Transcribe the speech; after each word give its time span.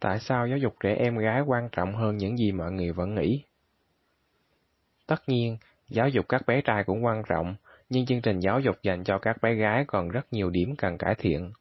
Tại 0.00 0.18
sao 0.18 0.46
giáo 0.48 0.58
dục 0.58 0.74
trẻ 0.80 0.94
em 0.94 1.18
gái 1.18 1.40
quan 1.40 1.68
trọng 1.72 1.94
hơn 1.94 2.16
những 2.16 2.36
gì 2.36 2.52
mọi 2.52 2.72
người 2.72 2.92
vẫn 2.92 3.14
nghĩ? 3.14 3.44
Tất 5.06 5.28
nhiên, 5.28 5.56
giáo 5.88 6.08
dục 6.08 6.26
các 6.28 6.46
bé 6.46 6.60
trai 6.60 6.84
cũng 6.84 7.04
quan 7.04 7.22
trọng, 7.28 7.54
nhưng 7.88 8.06
chương 8.06 8.20
trình 8.20 8.40
giáo 8.40 8.60
dục 8.60 8.76
dành 8.82 9.04
cho 9.04 9.18
các 9.18 9.42
bé 9.42 9.54
gái 9.54 9.84
còn 9.86 10.08
rất 10.08 10.32
nhiều 10.32 10.50
điểm 10.50 10.76
cần 10.76 10.98
cải 10.98 11.14
thiện. 11.14 11.52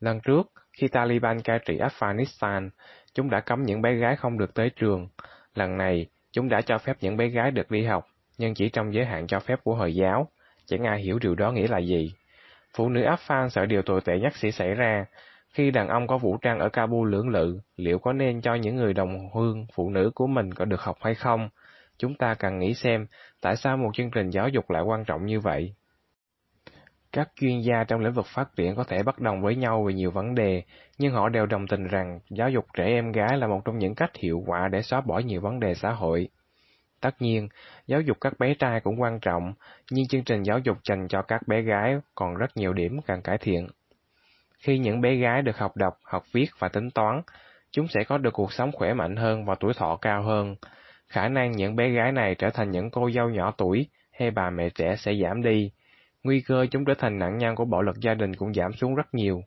Lần 0.00 0.20
trước, 0.20 0.52
khi 0.72 0.88
Taliban 0.88 1.40
cai 1.42 1.58
trị 1.64 1.78
Afghanistan, 1.78 2.70
chúng 3.14 3.30
đã 3.30 3.40
cấm 3.40 3.62
những 3.62 3.82
bé 3.82 3.94
gái 3.94 4.16
không 4.16 4.38
được 4.38 4.54
tới 4.54 4.70
trường. 4.76 5.08
Lần 5.54 5.76
này, 5.76 6.06
chúng 6.32 6.48
đã 6.48 6.60
cho 6.60 6.78
phép 6.78 6.96
những 7.00 7.16
bé 7.16 7.28
gái 7.28 7.50
được 7.50 7.70
đi 7.70 7.84
học, 7.84 8.06
nhưng 8.38 8.54
chỉ 8.54 8.68
trong 8.68 8.94
giới 8.94 9.04
hạn 9.04 9.26
cho 9.26 9.40
phép 9.40 9.58
của 9.64 9.74
Hồi 9.74 9.94
giáo. 9.94 10.28
Chẳng 10.66 10.84
ai 10.84 11.00
hiểu 11.00 11.18
điều 11.18 11.34
đó 11.34 11.52
nghĩa 11.52 11.68
là 11.68 11.78
gì. 11.78 12.14
Phụ 12.76 12.88
nữ 12.88 13.00
Afghan 13.00 13.48
sợ 13.48 13.66
điều 13.66 13.82
tồi 13.82 14.00
tệ 14.00 14.18
nhất 14.18 14.32
sẽ 14.36 14.50
xảy 14.50 14.74
ra. 14.74 15.04
Khi 15.58 15.70
đàn 15.70 15.88
ông 15.88 16.06
có 16.06 16.18
vũ 16.18 16.36
trang 16.36 16.58
ở 16.58 16.68
Kabul 16.68 17.10
lưỡng 17.10 17.28
lự, 17.28 17.60
liệu 17.76 17.98
có 17.98 18.12
nên 18.12 18.40
cho 18.40 18.54
những 18.54 18.76
người 18.76 18.94
đồng 18.94 19.30
hương 19.34 19.66
phụ 19.74 19.90
nữ 19.90 20.10
của 20.14 20.26
mình 20.26 20.54
có 20.54 20.64
được 20.64 20.80
học 20.80 20.96
hay 21.00 21.14
không? 21.14 21.48
Chúng 21.98 22.14
ta 22.14 22.34
cần 22.34 22.58
nghĩ 22.58 22.74
xem 22.74 23.06
tại 23.40 23.56
sao 23.56 23.76
một 23.76 23.90
chương 23.94 24.10
trình 24.10 24.30
giáo 24.30 24.48
dục 24.48 24.70
lại 24.70 24.82
quan 24.82 25.04
trọng 25.04 25.26
như 25.26 25.40
vậy. 25.40 25.74
Các 27.12 27.28
chuyên 27.40 27.60
gia 27.60 27.84
trong 27.84 28.00
lĩnh 28.00 28.12
vực 28.12 28.26
phát 28.26 28.56
triển 28.56 28.76
có 28.76 28.84
thể 28.84 29.02
bất 29.02 29.18
đồng 29.18 29.42
với 29.42 29.56
nhau 29.56 29.84
về 29.84 29.94
nhiều 29.94 30.10
vấn 30.10 30.34
đề, 30.34 30.62
nhưng 30.98 31.12
họ 31.12 31.28
đều 31.28 31.46
đồng 31.46 31.66
tình 31.66 31.86
rằng 31.86 32.20
giáo 32.30 32.50
dục 32.50 32.66
trẻ 32.74 32.84
em 32.84 33.12
gái 33.12 33.38
là 33.38 33.46
một 33.46 33.60
trong 33.64 33.78
những 33.78 33.94
cách 33.94 34.16
hiệu 34.16 34.42
quả 34.46 34.68
để 34.68 34.82
xóa 34.82 35.00
bỏ 35.00 35.18
nhiều 35.18 35.40
vấn 35.40 35.60
đề 35.60 35.74
xã 35.74 35.90
hội. 35.90 36.28
Tất 37.00 37.22
nhiên, 37.22 37.48
giáo 37.86 38.00
dục 38.00 38.16
các 38.20 38.38
bé 38.38 38.54
trai 38.54 38.80
cũng 38.80 39.00
quan 39.00 39.20
trọng, 39.20 39.54
nhưng 39.90 40.08
chương 40.08 40.24
trình 40.24 40.42
giáo 40.42 40.58
dục 40.58 40.78
dành 40.88 41.08
cho 41.08 41.22
các 41.22 41.48
bé 41.48 41.62
gái 41.62 41.96
còn 42.14 42.34
rất 42.34 42.56
nhiều 42.56 42.72
điểm 42.72 43.00
cần 43.06 43.22
cải 43.22 43.38
thiện. 43.38 43.68
Khi 44.58 44.78
những 44.78 45.00
bé 45.00 45.14
gái 45.14 45.42
được 45.42 45.58
học 45.58 45.76
đọc, 45.76 45.94
học 46.02 46.24
viết 46.32 46.46
và 46.58 46.68
tính 46.68 46.90
toán, 46.90 47.22
chúng 47.70 47.88
sẽ 47.88 48.04
có 48.08 48.18
được 48.18 48.32
cuộc 48.32 48.52
sống 48.52 48.72
khỏe 48.72 48.94
mạnh 48.94 49.16
hơn 49.16 49.44
và 49.44 49.54
tuổi 49.60 49.72
thọ 49.74 49.96
cao 49.96 50.22
hơn. 50.22 50.56
Khả 51.08 51.28
năng 51.28 51.52
những 51.52 51.76
bé 51.76 51.88
gái 51.88 52.12
này 52.12 52.34
trở 52.34 52.50
thành 52.50 52.70
những 52.70 52.90
cô 52.90 53.10
dâu 53.10 53.28
nhỏ 53.28 53.54
tuổi 53.58 53.86
hay 54.12 54.30
bà 54.30 54.50
mẹ 54.50 54.68
trẻ 54.70 54.96
sẽ 54.98 55.14
giảm 55.22 55.42
đi. 55.42 55.70
Nguy 56.22 56.40
cơ 56.40 56.66
chúng 56.70 56.84
trở 56.84 56.94
thành 56.94 57.18
nạn 57.18 57.38
nhân 57.38 57.54
của 57.54 57.64
bạo 57.64 57.82
lực 57.82 58.00
gia 58.00 58.14
đình 58.14 58.36
cũng 58.36 58.54
giảm 58.54 58.72
xuống 58.72 58.94
rất 58.94 59.14
nhiều. 59.14 59.42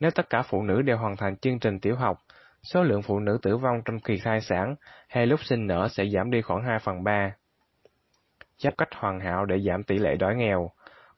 Nếu 0.00 0.10
tất 0.10 0.30
cả 0.30 0.42
phụ 0.42 0.62
nữ 0.62 0.82
đều 0.82 0.96
hoàn 0.96 1.16
thành 1.16 1.36
chương 1.36 1.58
trình 1.58 1.80
tiểu 1.80 1.96
học, 1.96 2.18
số 2.62 2.82
lượng 2.82 3.02
phụ 3.02 3.20
nữ 3.20 3.38
tử 3.42 3.56
vong 3.56 3.82
trong 3.84 4.00
kỳ 4.00 4.18
thai 4.24 4.40
sản 4.40 4.74
hay 5.08 5.26
lúc 5.26 5.40
sinh 5.44 5.66
nở 5.66 5.88
sẽ 5.90 6.04
giảm 6.06 6.30
đi 6.30 6.42
khoảng 6.42 6.64
2 6.64 6.78
phần 6.78 7.04
3. 7.04 7.34
Chấp 8.58 8.74
cách 8.78 8.88
hoàn 8.94 9.20
hảo 9.20 9.44
để 9.44 9.58
giảm 9.66 9.82
tỷ 9.82 9.98
lệ 9.98 10.16
đói 10.16 10.34
nghèo. 10.36 10.70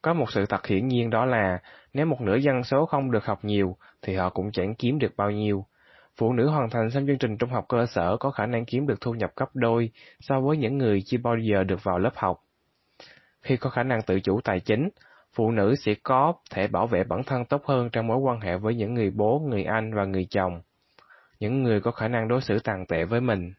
Có 0.03 0.15
một 0.15 0.31
sự 0.31 0.47
thật 0.47 0.67
hiển 0.67 0.89
nhiên 0.89 1.11
đó 1.11 1.25
là, 1.25 1.59
nếu 1.93 2.07
một 2.07 2.21
nửa 2.21 2.37
dân 2.37 2.63
số 2.65 2.87
không 2.87 3.11
được 3.11 3.25
học 3.25 3.45
nhiều, 3.45 3.77
thì 4.03 4.15
họ 4.15 4.31
cũng 4.31 4.53
chẳng 4.53 4.75
kiếm 4.75 4.99
được 4.99 5.17
bao 5.17 5.31
nhiêu. 5.31 5.65
Phụ 6.17 6.33
nữ 6.33 6.49
hoàn 6.49 6.71
thành 6.71 6.91
xong 6.91 7.07
chương 7.07 7.19
trình 7.19 7.37
trung 7.37 7.51
học 7.51 7.65
cơ 7.69 7.87
sở 7.87 8.17
có 8.21 8.31
khả 8.31 8.47
năng 8.47 8.65
kiếm 8.65 8.87
được 8.87 9.01
thu 9.01 9.13
nhập 9.13 9.33
gấp 9.37 9.51
đôi 9.55 9.91
so 10.21 10.41
với 10.41 10.57
những 10.57 10.79
người 10.79 11.03
chưa 11.07 11.19
bao 11.23 11.37
giờ 11.37 11.65
được 11.65 11.85
vào 11.85 11.99
lớp 11.99 12.13
học. 12.15 12.41
Khi 13.43 13.57
có 13.57 13.71
khả 13.71 13.83
năng 13.83 14.03
tự 14.03 14.21
chủ 14.21 14.41
tài 14.45 14.61
chính, 14.61 14.89
phụ 15.35 15.51
nữ 15.51 15.75
sẽ 15.75 15.95
có 16.03 16.33
thể 16.51 16.69
bảo 16.69 16.87
vệ 16.87 17.05
bản 17.05 17.23
thân 17.23 17.45
tốt 17.45 17.63
hơn 17.65 17.91
trong 17.93 18.07
mối 18.07 18.17
quan 18.17 18.41
hệ 18.41 18.57
với 18.57 18.75
những 18.75 18.95
người 18.95 19.11
bố, 19.11 19.39
người 19.49 19.65
anh 19.65 19.95
và 19.95 20.05
người 20.05 20.27
chồng 20.31 20.61
những 21.41 21.63
người 21.63 21.81
có 21.81 21.91
khả 21.91 22.09
năng 22.09 22.29
đối 22.29 22.41
xử 22.41 22.59
tàn 22.59 22.87
tệ 22.87 23.05
với 23.05 23.21
mình. 23.21 23.53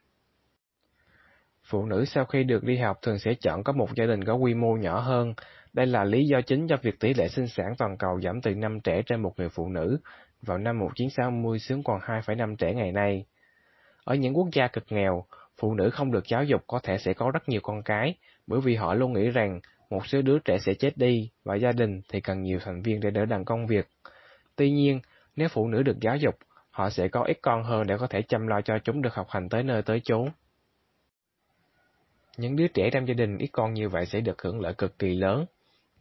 Phụ 1.63 1.85
nữ 1.85 2.05
sau 2.05 2.25
khi 2.25 2.43
được 2.43 2.63
đi 2.63 2.77
học 2.77 2.97
thường 3.01 3.19
sẽ 3.19 3.33
chọn 3.33 3.63
có 3.63 3.73
một 3.73 3.89
gia 3.95 4.05
đình 4.05 4.23
có 4.23 4.33
quy 4.33 4.53
mô 4.53 4.75
nhỏ 4.75 4.99
hơn. 4.99 5.33
Đây 5.73 5.87
là 5.87 6.03
lý 6.03 6.25
do 6.25 6.41
chính 6.41 6.67
cho 6.67 6.77
việc 6.81 6.99
tỷ 6.99 7.13
lệ 7.13 7.27
sinh 7.27 7.47
sản 7.47 7.73
toàn 7.77 7.97
cầu 7.97 8.21
giảm 8.21 8.41
từ 8.41 8.55
5 8.55 8.79
trẻ 8.79 9.01
trên 9.05 9.21
một 9.21 9.33
người 9.37 9.49
phụ 9.49 9.69
nữ 9.69 9.99
vào 10.41 10.57
năm 10.57 10.79
1960 10.79 11.59
xuống 11.59 11.83
còn 11.83 11.99
2,5 11.99 12.55
trẻ 12.55 12.73
ngày 12.73 12.91
nay. 12.91 13.25
Ở 14.03 14.15
những 14.15 14.37
quốc 14.37 14.47
gia 14.53 14.67
cực 14.67 14.83
nghèo, 14.89 15.25
phụ 15.57 15.73
nữ 15.73 15.89
không 15.89 16.11
được 16.11 16.27
giáo 16.27 16.43
dục 16.43 16.63
có 16.67 16.79
thể 16.83 16.97
sẽ 16.97 17.13
có 17.13 17.31
rất 17.31 17.49
nhiều 17.49 17.61
con 17.63 17.83
cái, 17.83 18.15
bởi 18.47 18.61
vì 18.61 18.75
họ 18.75 18.93
luôn 18.93 19.13
nghĩ 19.13 19.29
rằng 19.29 19.59
một 19.89 20.07
số 20.07 20.21
đứa 20.21 20.39
trẻ 20.39 20.57
sẽ 20.59 20.73
chết 20.73 20.97
đi 20.97 21.29
và 21.43 21.55
gia 21.55 21.71
đình 21.71 22.01
thì 22.09 22.21
cần 22.21 22.41
nhiều 22.41 22.59
thành 22.65 22.81
viên 22.81 22.99
để 22.99 23.11
đỡ 23.11 23.25
đần 23.25 23.45
công 23.45 23.67
việc. 23.67 23.87
Tuy 24.55 24.71
nhiên, 24.71 24.99
nếu 25.35 25.47
phụ 25.47 25.67
nữ 25.67 25.83
được 25.83 25.99
giáo 26.01 26.17
dục, 26.17 26.35
họ 26.71 26.89
sẽ 26.89 27.07
có 27.07 27.23
ít 27.23 27.37
con 27.41 27.63
hơn 27.63 27.87
để 27.87 27.97
có 27.97 28.07
thể 28.07 28.21
chăm 28.21 28.47
lo 28.47 28.61
cho 28.61 28.77
chúng 28.83 29.01
được 29.01 29.13
học 29.13 29.27
hành 29.29 29.49
tới 29.49 29.63
nơi 29.63 29.81
tới 29.81 30.01
chốn. 30.03 30.29
Những 32.37 32.55
đứa 32.55 32.67
trẻ 32.67 32.89
trong 32.93 33.07
gia 33.07 33.13
đình 33.13 33.37
ít 33.37 33.49
con 33.51 33.73
như 33.73 33.89
vậy 33.89 34.05
sẽ 34.05 34.21
được 34.21 34.41
hưởng 34.41 34.61
lợi 34.61 34.73
cực 34.73 34.99
kỳ 34.99 35.15
lớn. 35.15 35.45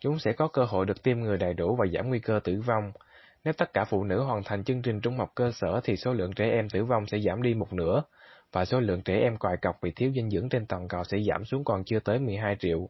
Chúng 0.00 0.18
sẽ 0.18 0.32
có 0.32 0.48
cơ 0.48 0.64
hội 0.64 0.86
được 0.86 1.02
tiêm 1.02 1.20
ngừa 1.20 1.36
đầy 1.36 1.54
đủ 1.54 1.76
và 1.76 1.86
giảm 1.94 2.08
nguy 2.08 2.18
cơ 2.18 2.40
tử 2.44 2.60
vong. 2.66 2.92
Nếu 3.44 3.54
tất 3.54 3.72
cả 3.72 3.84
phụ 3.84 4.04
nữ 4.04 4.22
hoàn 4.22 4.42
thành 4.44 4.64
chương 4.64 4.82
trình 4.82 5.00
trung 5.00 5.18
học 5.18 5.32
cơ 5.34 5.50
sở 5.50 5.80
thì 5.84 5.96
số 5.96 6.12
lượng 6.12 6.32
trẻ 6.32 6.50
em 6.50 6.68
tử 6.68 6.84
vong 6.84 7.06
sẽ 7.06 7.18
giảm 7.18 7.42
đi 7.42 7.54
một 7.54 7.72
nửa, 7.72 8.02
và 8.52 8.64
số 8.64 8.80
lượng 8.80 9.02
trẻ 9.02 9.18
em 9.18 9.36
còi 9.36 9.56
cọc 9.62 9.76
vì 9.82 9.90
thiếu 9.90 10.12
dinh 10.14 10.30
dưỡng 10.30 10.48
trên 10.48 10.66
toàn 10.66 10.88
cầu 10.88 11.04
sẽ 11.04 11.18
giảm 11.28 11.44
xuống 11.44 11.64
còn 11.64 11.84
chưa 11.84 11.98
tới 12.00 12.18
12 12.18 12.56
triệu. 12.58 12.88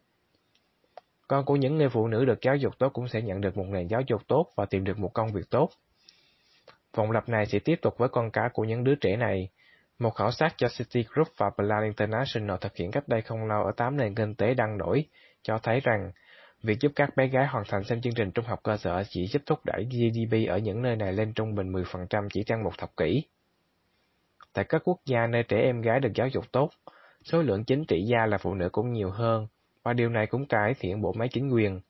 Con 1.28 1.44
của 1.44 1.56
những 1.56 1.76
người 1.76 1.88
phụ 1.88 2.08
nữ 2.08 2.24
được 2.24 2.38
giáo 2.42 2.56
dục 2.56 2.78
tốt 2.78 2.88
cũng 2.88 3.08
sẽ 3.08 3.22
nhận 3.22 3.40
được 3.40 3.56
một 3.56 3.66
nền 3.68 3.86
giáo 3.86 4.00
dục 4.06 4.22
tốt 4.28 4.46
và 4.56 4.66
tìm 4.66 4.84
được 4.84 4.98
một 4.98 5.10
công 5.14 5.32
việc 5.32 5.50
tốt. 5.50 5.68
Vòng 6.94 7.10
lặp 7.10 7.28
này 7.28 7.46
sẽ 7.46 7.58
tiếp 7.58 7.76
tục 7.82 7.94
với 7.98 8.08
con 8.08 8.30
cá 8.30 8.48
của 8.52 8.64
những 8.64 8.84
đứa 8.84 8.94
trẻ 8.94 9.16
này. 9.16 9.48
Một 9.98 10.10
khảo 10.10 10.30
sát 10.30 10.58
do 10.58 10.68
Citigroup 10.78 11.28
và 11.36 11.50
Plan 11.56 11.84
International 11.84 12.56
thực 12.60 12.76
hiện 12.76 12.90
cách 12.90 13.08
đây 13.08 13.22
không 13.22 13.46
lâu 13.46 13.62
ở 13.62 13.72
8 13.76 13.96
nền 13.96 14.14
kinh 14.14 14.34
tế 14.34 14.54
đang 14.54 14.78
nổi, 14.78 15.04
cho 15.42 15.58
thấy 15.62 15.80
rằng 15.80 16.12
việc 16.62 16.80
giúp 16.80 16.92
các 16.96 17.16
bé 17.16 17.26
gái 17.26 17.46
hoàn 17.46 17.64
thành 17.68 17.84
xem 17.84 18.00
chương 18.00 18.14
trình 18.14 18.30
trung 18.30 18.44
học 18.44 18.60
cơ 18.62 18.76
sở 18.76 19.02
chỉ 19.08 19.26
giúp 19.26 19.42
thúc 19.46 19.58
đẩy 19.64 19.84
GDP 19.84 20.48
ở 20.48 20.58
những 20.58 20.82
nơi 20.82 20.96
này 20.96 21.12
lên 21.12 21.32
trung 21.32 21.54
bình 21.54 21.72
10% 21.72 22.28
chỉ 22.32 22.42
trong 22.46 22.62
một 22.62 22.78
thập 22.78 22.96
kỷ. 22.96 23.22
Tại 24.52 24.64
các 24.68 24.82
quốc 24.84 25.00
gia 25.04 25.26
nơi 25.26 25.42
trẻ 25.42 25.56
em 25.56 25.80
gái 25.80 26.00
được 26.00 26.12
giáo 26.14 26.28
dục 26.28 26.44
tốt, 26.52 26.70
số 27.24 27.42
lượng 27.42 27.64
chính 27.64 27.84
trị 27.84 28.02
gia 28.06 28.26
là 28.26 28.38
phụ 28.38 28.54
nữ 28.54 28.68
cũng 28.72 28.92
nhiều 28.92 29.10
hơn, 29.10 29.46
và 29.82 29.92
điều 29.92 30.08
này 30.08 30.26
cũng 30.26 30.46
cải 30.46 30.74
thiện 30.80 31.02
bộ 31.02 31.12
máy 31.12 31.28
chính 31.32 31.50
quyền. 31.50 31.80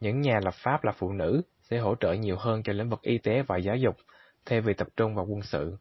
Những 0.00 0.20
nhà 0.20 0.40
lập 0.44 0.54
pháp 0.54 0.84
là 0.84 0.92
phụ 0.92 1.12
nữ 1.12 1.42
sẽ 1.62 1.78
hỗ 1.78 1.94
trợ 1.94 2.12
nhiều 2.12 2.36
hơn 2.38 2.62
cho 2.62 2.72
lĩnh 2.72 2.90
vực 2.90 3.02
y 3.02 3.18
tế 3.18 3.42
và 3.42 3.56
giáo 3.56 3.76
dục, 3.76 3.96
thay 4.46 4.60
vì 4.60 4.74
tập 4.74 4.88
trung 4.96 5.14
vào 5.14 5.26
quân 5.28 5.42
sự. 5.42 5.76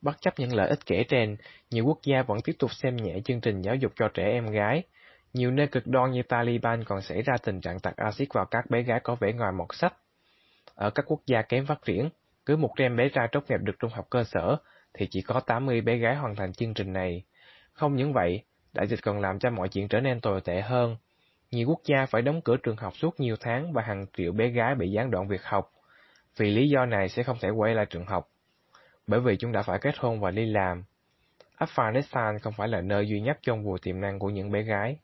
Bất 0.00 0.20
chấp 0.20 0.38
những 0.38 0.54
lợi 0.54 0.68
ích 0.68 0.86
kể 0.86 1.04
trên, 1.08 1.36
nhiều 1.70 1.84
quốc 1.84 1.98
gia 2.02 2.22
vẫn 2.22 2.38
tiếp 2.44 2.52
tục 2.58 2.70
xem 2.72 2.96
nhẹ 2.96 3.20
chương 3.24 3.40
trình 3.40 3.62
giáo 3.62 3.74
dục 3.74 3.92
cho 3.96 4.08
trẻ 4.14 4.24
em 4.24 4.46
gái. 4.46 4.82
Nhiều 5.32 5.50
nơi 5.50 5.66
cực 5.66 5.86
đoan 5.86 6.10
như 6.10 6.22
Taliban 6.22 6.84
còn 6.84 7.02
xảy 7.02 7.22
ra 7.22 7.34
tình 7.42 7.60
trạng 7.60 7.80
tạt 7.80 7.96
axit 7.96 8.28
vào 8.34 8.44
các 8.44 8.70
bé 8.70 8.82
gái 8.82 9.00
có 9.02 9.14
vẻ 9.14 9.32
ngoài 9.32 9.52
mọt 9.52 9.68
sách. 9.72 9.96
Ở 10.74 10.90
các 10.90 11.04
quốc 11.08 11.20
gia 11.26 11.42
kém 11.42 11.66
phát 11.66 11.78
triển, 11.84 12.08
cứ 12.46 12.56
100 12.56 12.96
bé 12.96 13.08
trai 13.08 13.28
tốt 13.32 13.44
nghiệp 13.48 13.60
được 13.62 13.72
trung 13.78 13.90
học 13.94 14.06
cơ 14.10 14.24
sở, 14.24 14.56
thì 14.94 15.08
chỉ 15.10 15.22
có 15.22 15.40
80 15.40 15.80
bé 15.80 15.96
gái 15.96 16.16
hoàn 16.16 16.36
thành 16.36 16.52
chương 16.52 16.74
trình 16.74 16.92
này. 16.92 17.24
Không 17.72 17.96
những 17.96 18.12
vậy, 18.12 18.42
đại 18.72 18.86
dịch 18.86 18.98
còn 19.02 19.20
làm 19.20 19.38
cho 19.38 19.50
mọi 19.50 19.68
chuyện 19.68 19.88
trở 19.88 20.00
nên 20.00 20.20
tồi 20.20 20.40
tệ 20.40 20.60
hơn. 20.60 20.96
Nhiều 21.50 21.68
quốc 21.68 21.80
gia 21.84 22.06
phải 22.06 22.22
đóng 22.22 22.40
cửa 22.40 22.56
trường 22.56 22.76
học 22.76 22.92
suốt 22.96 23.20
nhiều 23.20 23.36
tháng 23.40 23.72
và 23.72 23.82
hàng 23.82 24.06
triệu 24.16 24.32
bé 24.32 24.48
gái 24.48 24.74
bị 24.74 24.90
gián 24.90 25.10
đoạn 25.10 25.28
việc 25.28 25.44
học. 25.44 25.72
Vì 26.36 26.50
lý 26.50 26.68
do 26.68 26.86
này 26.86 27.08
sẽ 27.08 27.22
không 27.22 27.36
thể 27.40 27.48
quay 27.50 27.74
lại 27.74 27.86
trường 27.90 28.06
học, 28.06 28.28
bởi 29.06 29.20
vì 29.20 29.36
chúng 29.36 29.52
đã 29.52 29.62
phải 29.62 29.78
kết 29.78 29.94
hôn 29.98 30.20
và 30.20 30.30
đi 30.30 30.46
làm. 30.46 30.84
Afghanistan 31.58 32.38
không 32.38 32.52
phải 32.56 32.68
là 32.68 32.80
nơi 32.80 33.08
duy 33.08 33.20
nhất 33.20 33.38
trong 33.42 33.64
vùng 33.64 33.78
tiềm 33.78 34.00
năng 34.00 34.18
của 34.18 34.30
những 34.30 34.50
bé 34.50 34.62
gái. 34.62 34.96